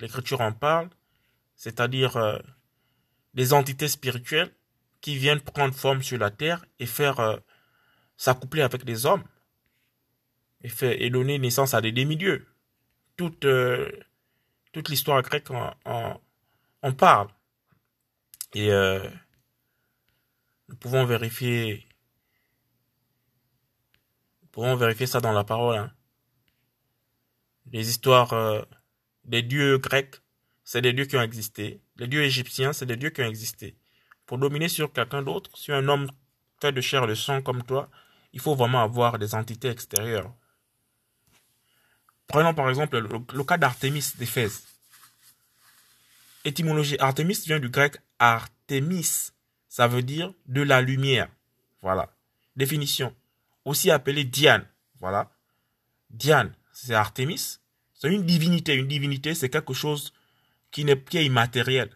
[0.00, 0.88] l'Écriture en parle,
[1.56, 2.38] c'est-à-dire euh,
[3.34, 4.52] des entités spirituelles
[5.00, 7.36] qui viennent prendre forme sur la terre et faire euh,
[8.16, 9.24] s'accoupler avec des hommes
[10.62, 12.46] et, faire, et donner naissance à des demi-dieux.
[13.16, 13.90] Toute, euh,
[14.72, 16.20] toute l'histoire grecque en, en,
[16.96, 17.28] parle.
[18.54, 18.70] Et
[20.68, 21.86] nous pouvons vérifier
[24.42, 25.78] nous pouvons vérifier ça dans la parole.
[25.78, 25.92] Hein.
[27.72, 28.34] Les histoires
[29.30, 30.16] les dieux grecs,
[30.64, 31.80] c'est des dieux qui ont existé.
[31.96, 33.76] Les dieux égyptiens, c'est des dieux qui ont existé.
[34.26, 36.10] Pour dominer sur quelqu'un d'autre, sur un homme
[36.60, 37.88] fait de chair et de sang comme toi,
[38.32, 40.32] il faut vraiment avoir des entités extérieures.
[42.26, 44.64] Prenons par exemple le, cas d'Artémis d'Éphèse.
[46.44, 49.30] Étymologie, Artémis vient du grec Artémis.
[49.68, 51.28] Ça veut dire de la lumière.
[51.82, 52.12] Voilà.
[52.56, 53.14] Définition.
[53.64, 54.66] Aussi appelée Diane.
[55.00, 55.30] Voilà.
[56.10, 57.58] Diane, c'est Artémis.
[57.94, 58.74] C'est une divinité.
[58.74, 60.12] Une divinité, c'est quelque chose
[60.70, 61.90] qui n'est pas immatériel.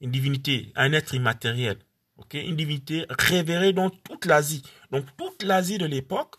[0.00, 1.78] Une divinité, un être immatériel.
[2.18, 2.34] ok?
[2.34, 4.62] Une divinité révérée dans toute l'Asie.
[4.90, 6.36] Donc toute l'Asie de l'époque,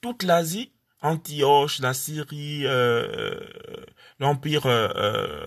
[0.00, 0.72] toute l'Asie,
[1.06, 3.38] Antioche, la Syrie, euh,
[4.18, 5.46] l'Empire euh,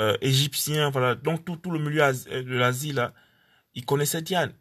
[0.00, 3.12] euh, égyptien, voilà, donc tout, le milieu de l'Asie, là,
[3.74, 4.52] ils connaissaient Diane.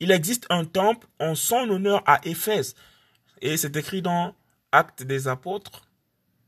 [0.00, 2.74] Il existe un temple en son honneur à Éphèse.
[3.42, 4.34] Et c'est écrit dans
[4.72, 5.82] Actes des apôtres,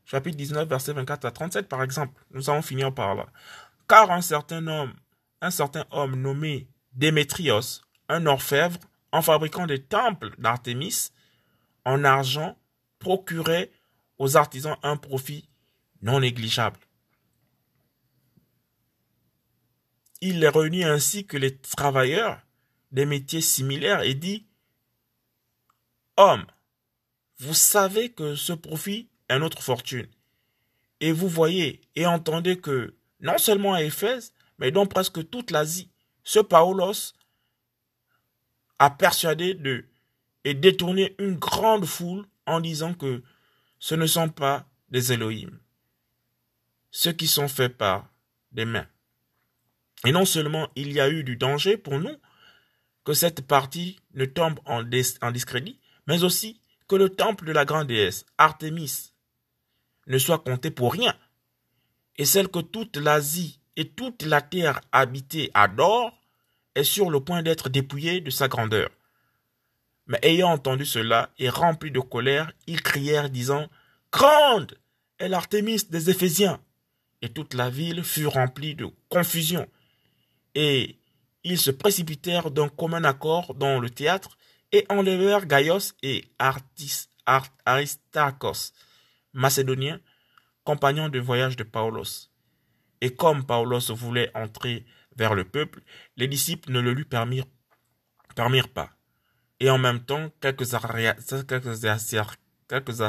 [0.05, 2.19] chapitre 19, verset 24 à 37, par exemple.
[2.31, 3.27] Nous allons finir par là.
[3.87, 4.93] Car un certain homme,
[5.41, 8.79] un certain homme nommé Démétrios, un orfèvre,
[9.11, 11.11] en fabriquant des temples d'Artémis
[11.85, 12.57] en argent,
[12.99, 13.71] procurait
[14.17, 15.49] aux artisans un profit
[16.01, 16.79] non négligeable.
[20.21, 22.39] Il les réunit ainsi que les travailleurs
[22.91, 24.45] des métiers similaires et dit
[26.17, 26.45] Homme,
[27.39, 30.07] vous savez que ce profit est notre fortune.
[30.99, 35.89] Et vous voyez et entendez que non seulement à Éphèse, mais dans presque toute l'Asie,
[36.23, 37.13] ce Paulos
[38.77, 39.85] a persuadé de
[40.43, 43.23] et détourné une grande foule en disant que
[43.79, 45.59] ce ne sont pas des Elohim,
[46.91, 48.09] ceux qui sont faits par
[48.51, 48.87] des mains.
[50.05, 52.15] Et non seulement il y a eu du danger pour nous
[53.03, 57.87] que cette partie ne tombe en, discrédit, mais aussi que le temple de la grande
[57.87, 59.13] déesse Artémis
[60.07, 61.15] ne soit compté pour rien,
[62.17, 66.17] et celle que toute l'Asie et toute la terre habitée adore,
[66.75, 68.89] est sur le point d'être dépouillée de sa grandeur.
[70.11, 73.69] Mais ayant entendu cela et remplis de colère, ils crièrent disant
[74.11, 74.77] Grande
[75.19, 76.59] est l'Artémis des Éphésiens.
[77.21, 79.69] Et toute la ville fut remplie de confusion.
[80.53, 80.99] Et
[81.45, 84.37] ils se précipitèrent d'un commun accord dans le théâtre
[84.73, 86.25] et enlevèrent Gaius et
[87.65, 88.73] Aristarchos,
[89.31, 90.01] macédoniens,
[90.65, 92.27] compagnons de voyage de Paulos.
[92.99, 95.81] Et comme Paulos voulait entrer vers le peuple,
[96.17, 97.47] les disciples ne le lui permirent
[98.73, 98.89] pas.
[99.61, 100.71] Et en même temps, quelques,
[101.47, 101.81] quelques,
[102.67, 103.05] quelques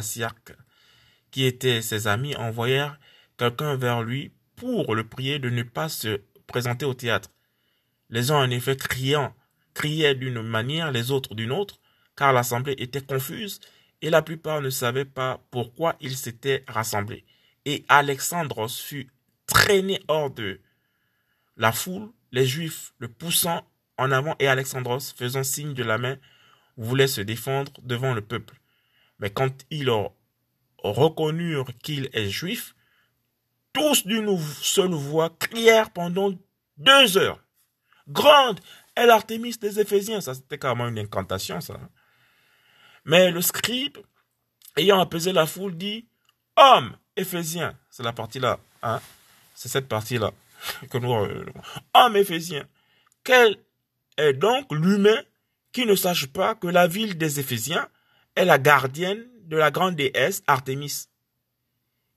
[1.31, 3.01] qui étaient ses amis envoyèrent
[3.39, 7.31] quelqu'un vers lui pour le prier de ne pas se présenter au théâtre.
[8.11, 9.35] Les uns en effet criant,
[9.73, 11.81] criaient d'une manière, les autres d'une autre,
[12.17, 13.59] car l'assemblée était confuse
[14.03, 17.25] et la plupart ne savaient pas pourquoi ils s'étaient rassemblés.
[17.65, 19.09] Et Alexandros fut
[19.47, 20.61] traîné hors de
[21.57, 26.19] la foule, les Juifs le poussant en avant et Alexandros, faisant signe de la main,
[26.77, 28.57] voulait se défendre devant le peuple.
[29.19, 29.91] Mais quand ils
[30.79, 32.75] reconnurent qu'il est juif,
[33.73, 36.33] tous d'une seule voix crièrent pendant
[36.77, 37.43] deux heures.
[38.09, 38.61] Grande
[38.97, 40.21] est l'Artémis des Éphésiens.
[40.21, 41.79] Ça, c'était carrément une incantation, ça.
[43.05, 43.99] Mais le scribe,
[44.77, 46.07] ayant apaisé la foule, dit
[46.57, 47.77] Homme Éphésien.
[47.91, 48.59] C'est la partie-là.
[48.83, 49.01] Hein?
[49.55, 50.33] C'est cette partie-là
[50.91, 51.13] que nous.
[51.15, 51.47] Euh,
[51.95, 52.67] Homme Éphésien.
[53.25, 53.57] Quel
[54.17, 55.21] est donc l'humain
[55.73, 57.89] qui ne sache pas que la ville des Éphésiens
[58.37, 61.09] est la gardienne de la grande déesse Artémis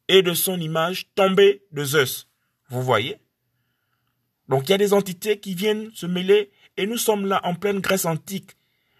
[0.07, 2.27] et de son image tombée de Zeus.
[2.69, 3.17] Vous voyez?
[4.47, 7.55] Donc il y a des entités qui viennent se mêler et nous sommes là en
[7.55, 8.51] pleine Grèce antique.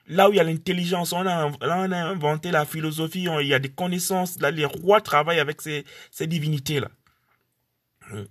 [0.07, 3.53] Là où il y a l'intelligence, on a, on a inventé la philosophie, il y
[3.53, 6.89] a des connaissances, là les rois travaillent avec ces, ces divinités-là.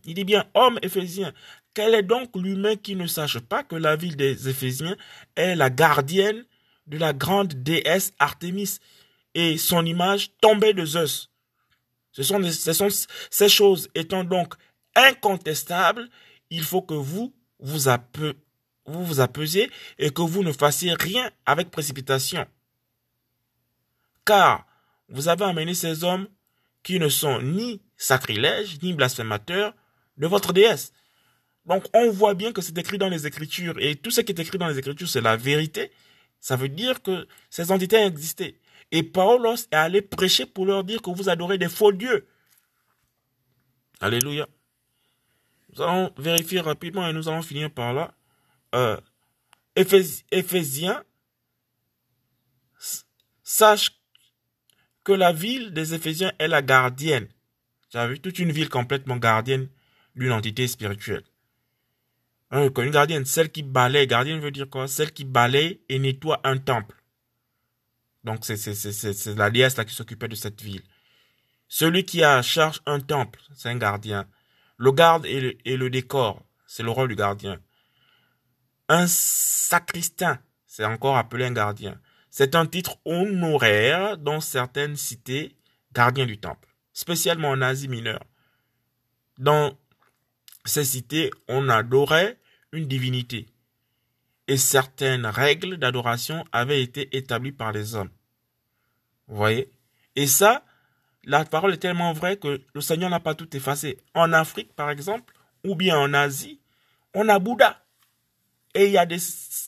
[0.04, 1.32] Il dit bien, homme éphésien,
[1.74, 4.96] quel est donc l'humain qui ne sache pas que la ville des Éphésiens
[5.36, 6.44] est la gardienne
[6.86, 8.78] de la grande déesse Artémis
[9.34, 11.30] et son image tombée de Zeus?
[12.12, 12.40] Ce sont,
[13.28, 14.54] ces choses étant donc
[14.94, 16.08] incontestables,
[16.50, 22.46] il faut que vous vous, apesiez et que vous ne fassiez rien avec précipitation.
[24.24, 24.64] Car
[25.08, 26.28] vous avez amené ces hommes
[26.84, 29.74] qui ne sont ni sacrilèges ni blasphémateurs
[30.16, 30.92] de votre déesse.
[31.66, 34.40] Donc on voit bien que c'est écrit dans les Écritures et tout ce qui est
[34.40, 35.90] écrit dans les Écritures, c'est la vérité.
[36.40, 38.58] Ça veut dire que ces entités existaient.
[38.90, 42.28] Et Paulos est allé prêcher pour leur dire que vous adorez des faux dieux.
[44.00, 44.46] Alléluia.
[45.72, 48.14] Nous allons vérifier rapidement et nous allons finir par là.
[48.74, 49.00] Euh,
[49.74, 51.02] Éphésiens,
[53.42, 54.00] sache
[55.02, 57.28] que la ville des Éphésiens est la gardienne.
[57.94, 59.68] Vu toute une ville complètement gardienne
[60.16, 61.22] d'une entité spirituelle.
[62.54, 64.86] Une gardienne, celle qui balaye, gardienne veut dire quoi?
[64.86, 67.02] Celle qui balaye et nettoie un temple.
[68.22, 70.84] Donc c'est la déesse là qui s'occupait de cette ville.
[71.66, 74.28] Celui qui a charge un temple, c'est un gardien.
[74.76, 77.60] Le garde et le, et le décor, c'est le rôle du gardien.
[78.88, 82.00] Un sacristain, c'est encore appelé un gardien.
[82.30, 85.56] C'est un titre honoraire dans certaines cités,
[85.92, 88.24] gardien du temple, spécialement en Asie mineure.
[89.38, 89.76] Dans
[90.64, 92.38] ces cités, on adorait
[92.74, 93.46] une divinité
[94.48, 98.10] et certaines règles d'adoration avaient été établies par les hommes.
[99.28, 99.70] Vous voyez?
[100.16, 100.64] Et ça,
[101.24, 103.98] la parole est tellement vraie que le Seigneur n'a pas tout effacé.
[104.12, 105.32] En Afrique, par exemple,
[105.64, 106.60] ou bien en Asie,
[107.14, 107.82] on a Bouddha.
[108.74, 109.18] Et il y a des,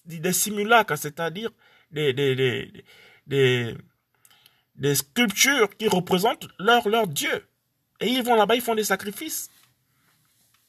[0.05, 1.51] des simulacres, c'est-à-dire
[1.91, 2.35] des, des,
[3.27, 3.77] des,
[4.75, 7.47] des, sculptures qui représentent leur, leur Dieu.
[8.01, 9.49] Et ils vont là-bas, ils font des sacrifices.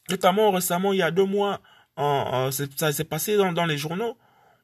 [0.10, 1.60] Notamment récemment, il y a deux mois,
[1.98, 4.18] ça s'est passé dans, les journaux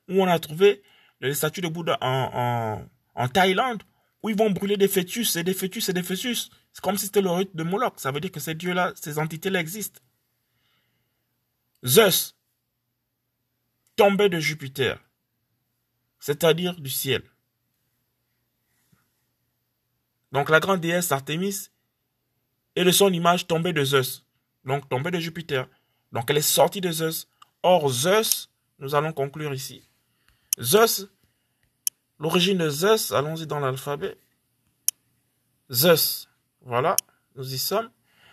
[0.08, 0.84] où on a trouvé
[1.20, 3.84] les statues de Bouddha en, Thaïlande
[4.22, 6.50] où ils vont brûler des fœtus et des fœtus et des fœtus.
[6.72, 7.96] C'est comme si c'était le rite de Moloch.
[7.98, 10.00] Ça veut dire que ces dieux-là, ces entités-là existent.
[11.86, 12.38] Zeus,
[13.98, 14.98] tombé de Jupiter,
[16.20, 17.22] c'est-à-dire du ciel.
[20.32, 21.70] Donc la grande déesse Artémis
[22.76, 24.26] est de son image tombée de Zeus,
[24.64, 25.68] donc tombée de Jupiter.
[26.14, 27.28] Donc elle est sortie de Zeus.
[27.64, 28.50] Or, Zeus,
[28.80, 29.90] nous allons conclure ici.
[30.62, 31.08] Zeus,
[32.20, 34.18] l'origine de Zeus, allons-y dans l'alphabet.
[35.72, 36.30] Zeus,
[36.62, 36.96] voilà,
[37.36, 37.90] nous y sommes.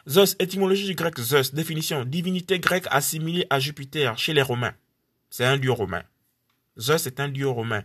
[0.07, 4.75] Zeus, étymologie du grec Zeus, définition, divinité grecque assimilée à Jupiter chez les Romains.
[5.31, 6.03] C'est un dieu romain.
[6.79, 7.85] Zeus est un dieu romain.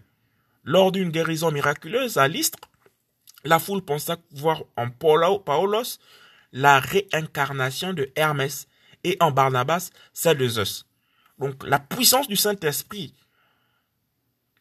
[0.63, 2.58] Lors d'une guérison miraculeuse à l'Istre,
[3.43, 5.43] la foule pensa voir en Paulos
[6.51, 8.67] la réincarnation de Hermès
[9.05, 10.85] et en Barnabas celle de Zeus.
[11.39, 13.13] Donc la puissance du Saint-Esprit,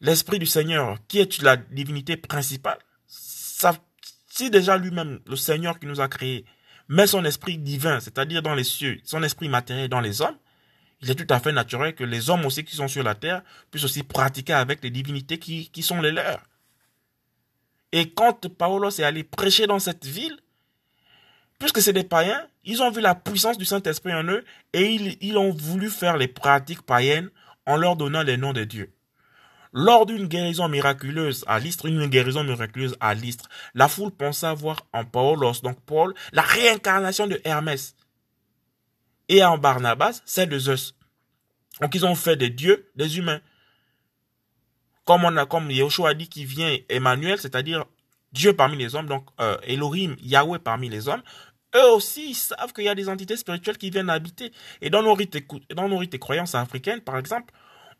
[0.01, 6.01] l'Esprit du Seigneur, qui est la divinité principale, si déjà lui-même, le Seigneur qui nous
[6.01, 6.45] a créés,
[6.87, 10.37] met son esprit divin, c'est-à-dire dans les cieux, son esprit matériel dans les hommes,
[11.01, 13.41] il est tout à fait naturel que les hommes aussi qui sont sur la terre
[13.71, 16.43] puissent aussi pratiquer avec les divinités qui, qui sont les leurs.
[17.91, 20.37] Et quand Paulos est allé prêcher dans cette ville,
[21.59, 25.37] puisque c'est des païens, ils ont vu la puissance du Saint-Esprit en eux et ils,
[25.37, 27.29] ont voulu faire les pratiques païennes
[27.65, 28.91] en leur donnant les noms de Dieu.
[29.71, 34.87] Lors d'une guérison miraculeuse à l'Istre, une guérison miraculeuse à l'Istre, la foule pensa voir
[34.93, 37.95] en Paulos, donc Paul, la réincarnation de Hermès.
[39.27, 40.95] Et en Barnabas, celle de Zeus.
[41.81, 43.41] Donc ils ont fait des dieux, des humains.
[45.03, 47.85] Comme on a, comme Yeshua a dit qui vient Emmanuel, c'est-à-dire
[48.35, 51.23] Dieu parmi les hommes, donc euh, Elohim, Yahweh parmi les hommes,
[51.75, 54.51] eux aussi savent qu'il y a des entités spirituelles qui viennent habiter.
[54.81, 57.53] Et dans nos rites, et croyances africaines, par exemple,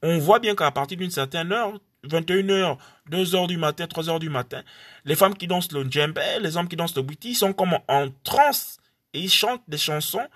[0.03, 2.77] on voit bien qu'à partir d'une certaine heure, 21h,
[3.09, 4.61] 2h du matin, 3h du matin,
[5.05, 8.07] les femmes qui dansent le djembe, les hommes qui dansent le bouti, sont comme en
[8.23, 8.77] transe
[9.13, 10.27] et ils chantent des chansons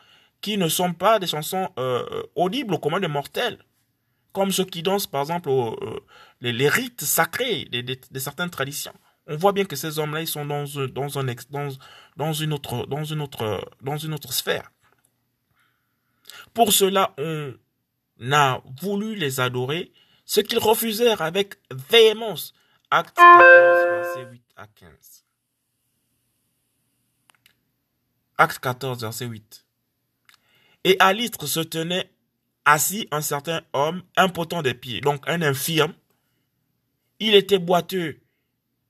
[0.42, 3.60] qui ne sont pas des chansons euh, audibles au commun des mortels.
[4.32, 6.00] Comme ceux qui dansent, par exemple, euh,
[6.40, 8.94] les, rites sacrés de, certaines traditions.
[9.30, 11.70] On voit bien que ces hommes-là, ils sont dans, dans, un, dans,
[12.18, 14.72] dans, une autre, sphère.
[16.56, 17.54] Pour cela, on
[18.18, 19.94] n'a voulu les adorer,
[20.26, 22.56] ce qu'ils refusèrent avec véhémence.
[22.90, 24.90] Acte 14, verset 8 à 15.
[28.40, 29.66] Acte 14, verset 8.
[30.86, 32.12] Et à l'istre se tenait
[32.66, 35.94] assis un certain homme impotent des pieds, donc un infirme.
[37.20, 38.20] Il était boiteux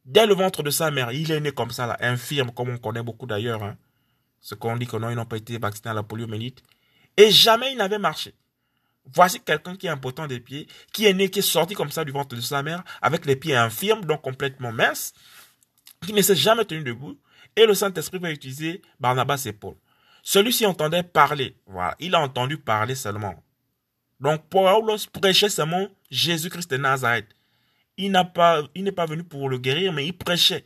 [0.09, 1.11] dès le ventre de sa mère.
[1.11, 3.63] Il est né comme ça, infirme, comme on connaît beaucoup d'ailleurs.
[3.63, 3.77] Hein.
[4.41, 6.63] Ce qu'on dit que non, ils n'ont pas été vaccinés à la poliomyélite.
[7.15, 8.33] Et jamais il n'avait marché.
[9.05, 12.03] Voici quelqu'un qui est impotent des pieds, qui est né, qui est sorti comme ça
[12.03, 15.13] du ventre de sa mère, avec les pieds infirmes, donc complètement minces,
[16.05, 17.17] qui ne s'est jamais tenu debout.
[17.55, 19.75] Et le Saint-Esprit va utiliser Barnabas et Paul.
[20.21, 21.57] Celui-ci entendait parler.
[21.65, 23.43] Voilà, il a entendu parler seulement.
[24.19, 27.35] Donc Paul prêchait seulement Jésus-Christ de Nazareth.
[27.99, 30.63] Il n'est pas venu pour le guérir, mais il prêchait.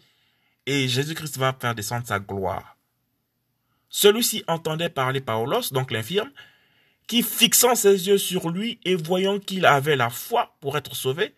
[0.65, 2.78] Et Jésus-Christ va faire descendre sa gloire.
[3.89, 6.32] Celui-ci entendait parler Paulos, donc l'infirme,
[7.08, 11.34] qui, fixant ses yeux sur lui et voyant qu'il avait la foi pour être sauvé,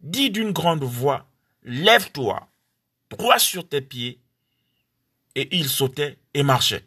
[0.00, 1.26] dit d'une grande voix,
[1.62, 2.48] Lève-toi,
[3.10, 4.20] droit sur tes pieds.
[5.34, 6.86] Et il sautait et marchait.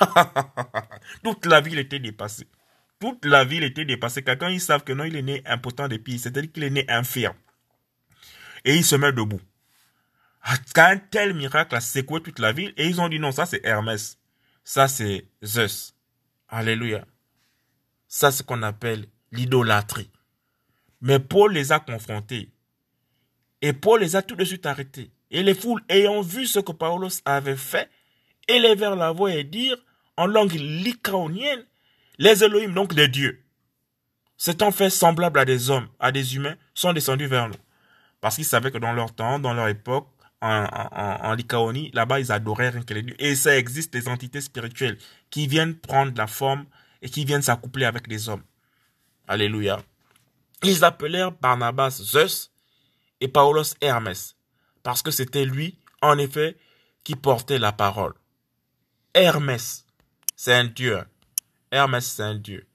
[1.24, 2.46] Toute la ville était dépassée.
[3.00, 4.22] Toute la ville était dépassée.
[4.22, 6.18] Quelqu'un, ils savent que non, il est né impotent des pieds.
[6.18, 7.36] C'est-à-dire qu'il est né infirme.
[8.66, 9.40] Et il se met debout.
[10.74, 13.46] Quand un tel miracle a secoué toute la ville, et ils ont dit non, ça
[13.46, 14.18] c'est Hermès.
[14.64, 15.94] Ça c'est Zeus.
[16.48, 17.06] Alléluia.
[18.08, 20.10] Ça, c'est ce qu'on appelle l'idolâtrie.
[21.00, 22.50] Mais Paul les a confrontés.
[23.62, 25.10] Et Paul les a tout de suite arrêtés.
[25.30, 27.90] Et les foules, ayant vu ce que Paulos avait fait,
[28.46, 29.82] élevèrent la voix et dirent,
[30.16, 31.64] en langue lycaonienne,
[32.18, 33.44] les Elohim, donc les dieux,
[34.36, 37.56] s'étant fait semblable à des hommes, à des humains, sont descendus vers nous.
[38.20, 40.08] Parce qu'ils savaient que dans leur temps, dans leur époque,
[40.40, 40.66] en,
[41.22, 43.16] en, Lycaonie, là-bas, ils adoraient rien que les dieux.
[43.18, 44.98] Et ça existe des entités spirituelles
[45.30, 46.66] qui viennent prendre la forme
[47.02, 48.42] et qui viennent s'accoupler avec des hommes.
[49.28, 49.80] Alléluia.
[50.62, 52.52] Ils appelèrent Barnabas Zeus
[53.20, 54.36] et Paulos Hermès,
[54.82, 56.56] parce que c'était lui, en effet,
[57.04, 58.14] qui portait la parole.
[59.14, 59.86] Hermès,
[60.34, 61.02] c'est un dieu.
[61.70, 62.66] Hermès, c'est un dieu.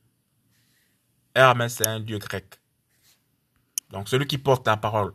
[1.36, 2.60] Hermès, c'est un dieu grec.
[3.90, 5.14] Donc, celui qui porte la parole.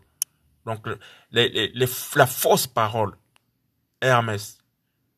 [0.67, 0.87] Donc,
[1.31, 3.17] la fausse parole.
[4.01, 4.59] Hermès.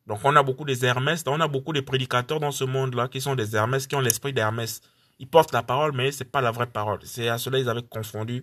[0.06, 3.20] Donc on a beaucoup des Hermès, on a beaucoup de prédicateurs dans ce monde-là qui
[3.20, 4.80] sont des Hermès, qui ont l'esprit d'Hermès.
[5.18, 7.00] Ils portent la parole, mais c'est pas la vraie parole.
[7.02, 8.42] C'est à cela qu'ils avaient confondu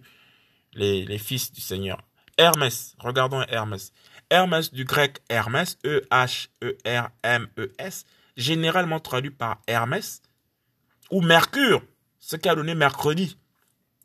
[0.73, 2.03] les, fils du Seigneur.
[2.37, 3.91] Hermès, regardons Hermès.
[4.29, 6.45] Hermès du grec Hermès, E-H-E-R-M-E-S,
[8.37, 10.21] généralement traduit par Hermès,
[11.09, 11.81] ou Mercure,
[12.19, 13.37] ce qui a donné mercredi.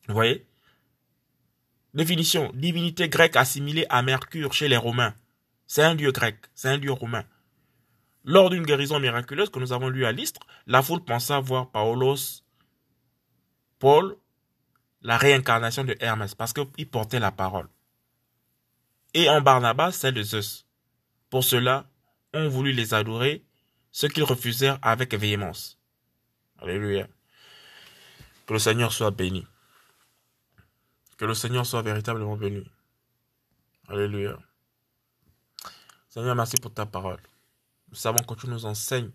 [0.08, 0.46] Vous voyez?
[1.92, 5.14] Définition, divinité grecque assimilée à Mercure chez les Romains.
[5.66, 7.24] C'est un dieu grec, c'est un dieu romain.
[8.24, 12.42] Lors d'une guérison miraculeuse que nous avons lue à l'Istre, la foule pensa voir Paulos,
[13.78, 14.16] Paul,
[15.02, 17.68] la réincarnation de Hermès, parce qu'il portait la parole.
[19.14, 20.66] Et en Barnabas, celle de Zeus.
[21.30, 21.88] Pour cela,
[22.34, 23.44] on voulut les adorer,
[23.90, 25.78] ce qu'ils refusèrent avec véhémence.
[26.60, 27.08] Alléluia.
[28.46, 29.46] Que le Seigneur soit béni.
[31.20, 32.64] Que le Seigneur soit véritablement béni.
[33.88, 34.38] Alléluia.
[36.08, 37.20] Seigneur, merci pour ta parole.
[37.90, 39.10] Nous savons que tu nous enseignes.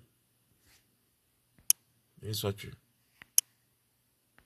[2.22, 2.72] Et sois-tu.